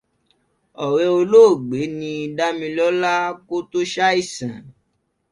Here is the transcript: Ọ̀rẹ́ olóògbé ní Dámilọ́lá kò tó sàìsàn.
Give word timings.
Ọ̀rẹ́ 0.85 1.09
olóògbé 1.19 1.79
ní 1.99 2.11
Dámilọ́lá 2.37 3.13
kò 3.47 3.57
tó 3.71 3.79
sàìsàn. 3.93 4.61